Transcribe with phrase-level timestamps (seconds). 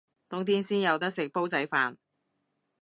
[0.29, 1.95] 冬天先有得食煲仔飯